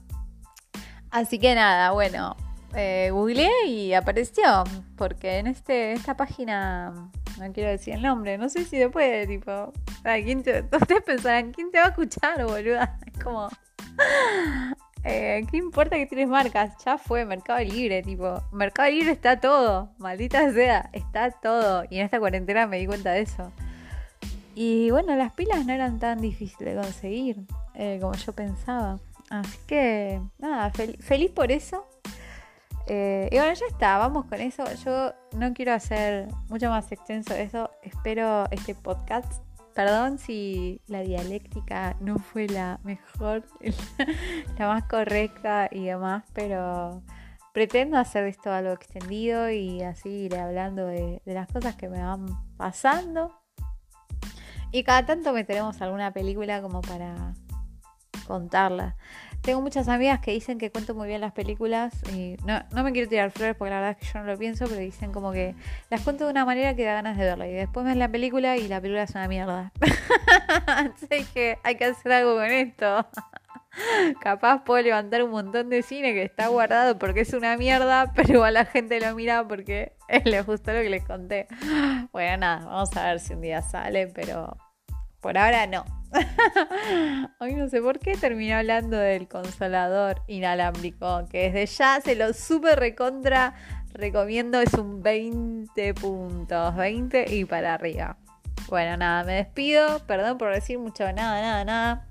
Así 1.10 1.38
que 1.38 1.54
nada, 1.54 1.92
bueno, 1.92 2.36
eh, 2.74 3.10
googleé 3.10 3.66
y 3.66 3.94
apareció, 3.94 4.64
porque 4.96 5.38
en 5.38 5.46
este, 5.46 5.92
esta 5.92 6.16
página, 6.16 7.10
no 7.38 7.52
quiero 7.52 7.70
decir 7.70 7.94
el 7.94 8.02
nombre, 8.02 8.36
no 8.36 8.48
sé 8.48 8.64
si 8.64 8.86
puede, 8.88 9.26
tipo, 9.26 9.72
¿quién 10.02 10.42
te, 10.42 10.60
ustedes 10.72 11.02
pensarán, 11.02 11.52
¿quién 11.52 11.70
te 11.70 11.78
va 11.78 11.86
a 11.86 11.88
escuchar, 11.88 12.44
boluda? 12.44 12.98
Es 13.06 13.22
como... 13.22 13.48
Eh, 15.08 15.46
¿Qué 15.48 15.58
importa 15.58 15.94
que 15.96 16.06
tienes 16.06 16.28
marcas? 16.28 16.74
Ya 16.84 16.98
fue, 16.98 17.24
Mercado 17.24 17.60
Libre, 17.60 18.02
tipo. 18.02 18.42
Mercado 18.50 18.90
Libre 18.90 19.12
está 19.12 19.38
todo. 19.38 19.90
Maldita 19.98 20.52
sea, 20.52 20.90
está 20.92 21.30
todo. 21.30 21.84
Y 21.88 21.98
en 21.98 22.06
esta 22.06 22.18
cuarentena 22.18 22.66
me 22.66 22.78
di 22.78 22.86
cuenta 22.86 23.12
de 23.12 23.20
eso. 23.20 23.52
Y 24.56 24.90
bueno, 24.90 25.14
las 25.14 25.32
pilas 25.32 25.64
no 25.64 25.72
eran 25.72 26.00
tan 26.00 26.20
difíciles 26.20 26.74
de 26.74 26.82
conseguir 26.82 27.36
eh, 27.74 27.98
como 28.00 28.14
yo 28.14 28.32
pensaba. 28.32 28.98
Así 29.30 29.58
que, 29.68 30.20
nada, 30.38 30.72
feliz 30.72 31.30
por 31.30 31.52
eso. 31.52 31.86
Eh, 32.88 33.28
y 33.30 33.36
bueno, 33.36 33.52
ya 33.52 33.66
está, 33.70 33.98
vamos 33.98 34.24
con 34.26 34.40
eso. 34.40 34.64
Yo 34.84 35.12
no 35.36 35.54
quiero 35.54 35.72
hacer 35.72 36.26
mucho 36.48 36.68
más 36.68 36.90
extenso 36.90 37.32
eso. 37.34 37.70
Espero 37.82 38.46
este 38.50 38.74
podcast. 38.74 39.45
Perdón 39.76 40.16
si 40.16 40.80
la 40.86 41.02
dialéctica 41.02 41.98
no 42.00 42.18
fue 42.18 42.46
la 42.46 42.80
mejor, 42.82 43.44
la 44.58 44.68
más 44.68 44.84
correcta 44.84 45.68
y 45.70 45.84
demás, 45.84 46.24
pero 46.32 47.02
pretendo 47.52 47.98
hacer 47.98 48.24
esto 48.24 48.50
algo 48.50 48.72
extendido 48.72 49.50
y 49.50 49.82
así 49.82 50.08
iré 50.08 50.40
hablando 50.40 50.86
de, 50.86 51.20
de 51.26 51.34
las 51.34 51.46
cosas 51.52 51.76
que 51.76 51.90
me 51.90 52.02
van 52.02 52.24
pasando. 52.56 53.38
Y 54.72 54.82
cada 54.82 55.04
tanto 55.04 55.34
meteremos 55.34 55.82
alguna 55.82 56.10
película 56.10 56.62
como 56.62 56.80
para 56.80 57.34
contarla. 58.26 58.96
Tengo 59.46 59.60
muchas 59.60 59.86
amigas 59.86 60.18
que 60.18 60.32
dicen 60.32 60.58
que 60.58 60.72
cuento 60.72 60.92
muy 60.92 61.06
bien 61.06 61.20
las 61.20 61.30
películas 61.30 61.94
y 62.12 62.36
no, 62.44 62.64
no, 62.72 62.82
me 62.82 62.90
quiero 62.90 63.08
tirar 63.08 63.30
flores 63.30 63.54
porque 63.54 63.70
la 63.70 63.76
verdad 63.76 63.96
es 63.96 63.98
que 63.98 64.12
yo 64.12 64.18
no 64.18 64.26
lo 64.26 64.36
pienso, 64.36 64.66
pero 64.66 64.80
dicen 64.80 65.12
como 65.12 65.30
que 65.30 65.54
las 65.88 66.00
cuento 66.00 66.24
de 66.24 66.32
una 66.32 66.44
manera 66.44 66.74
que 66.74 66.84
da 66.84 66.94
ganas 66.94 67.16
de 67.16 67.22
verla 67.26 67.46
y 67.46 67.52
después 67.52 67.86
ven 67.86 68.00
la 68.00 68.08
película 68.08 68.56
y 68.56 68.66
la 68.66 68.80
película 68.80 69.04
es 69.04 69.12
una 69.12 69.28
mierda. 69.28 69.70
Así 70.66 71.24
que 71.32 71.58
hay 71.62 71.76
que 71.76 71.84
hacer 71.84 72.10
algo 72.10 72.34
con 72.34 72.46
esto. 72.46 73.06
Capaz 74.20 74.64
puedo 74.64 74.82
levantar 74.82 75.22
un 75.22 75.30
montón 75.30 75.70
de 75.70 75.82
cine 75.82 76.12
que 76.12 76.24
está 76.24 76.48
guardado 76.48 76.98
porque 76.98 77.20
es 77.20 77.32
una 77.32 77.56
mierda, 77.56 78.12
pero 78.16 78.32
igual 78.34 78.54
la 78.54 78.64
gente 78.64 78.98
lo 78.98 79.14
mira 79.14 79.46
porque 79.46 79.92
les 80.24 80.44
gustó 80.44 80.72
lo 80.72 80.80
que 80.80 80.90
les 80.90 81.04
conté. 81.04 81.46
Bueno, 82.10 82.38
nada, 82.38 82.66
vamos 82.66 82.96
a 82.96 83.04
ver 83.04 83.20
si 83.20 83.32
un 83.34 83.42
día 83.42 83.62
sale, 83.62 84.08
pero 84.08 84.56
por 85.20 85.38
ahora 85.38 85.66
no. 85.66 85.84
Hoy 87.40 87.54
no 87.54 87.68
sé 87.68 87.80
por 87.82 87.98
qué 87.98 88.16
terminé 88.16 88.54
hablando 88.54 88.96
del 88.96 89.28
consolador 89.28 90.22
inalámbrico, 90.26 91.26
que 91.30 91.50
desde 91.50 91.66
ya 91.66 92.00
se 92.00 92.14
lo 92.14 92.32
super 92.32 92.78
recontra 92.78 93.54
recomiendo, 93.92 94.60
es 94.60 94.74
un 94.74 95.02
20 95.02 95.94
puntos, 95.94 96.76
20 96.76 97.34
y 97.34 97.44
para 97.44 97.74
arriba. 97.74 98.16
Bueno, 98.68 98.96
nada, 98.96 99.24
me 99.24 99.34
despido, 99.34 100.00
perdón 100.06 100.38
por 100.38 100.52
decir 100.52 100.78
mucho, 100.78 101.04
nada, 101.12 101.40
nada, 101.40 101.64
nada. 101.64 102.08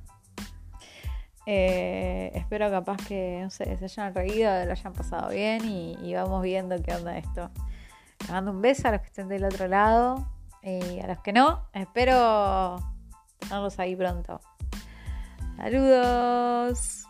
Eh, 1.45 2.31
espero 2.33 2.71
capaz 2.71 2.97
que, 3.07 3.41
no 3.43 3.50
sé, 3.50 3.77
se 3.77 3.85
hayan 3.85 4.15
reído, 4.15 4.65
lo 4.65 4.71
hayan 4.71 4.93
pasado 4.93 5.29
bien 5.29 5.63
y, 5.65 5.95
y 6.01 6.13
vamos 6.15 6.41
viendo 6.41 6.81
qué 6.81 6.93
onda 6.93 7.17
esto. 7.17 7.51
Les 8.21 8.31
mando 8.31 8.51
un 8.51 8.62
beso 8.62 8.88
a 8.88 8.91
los 8.91 9.01
que 9.01 9.07
estén 9.07 9.27
del 9.27 9.45
otro 9.45 9.67
lado 9.67 10.27
y 10.63 11.00
a 11.00 11.07
los 11.07 11.19
que 11.19 11.33
no, 11.33 11.67
espero 11.74 12.94
tenerlos 13.47 13.79
ahí 13.79 13.95
pronto. 13.95 14.41
Saludos. 15.57 17.05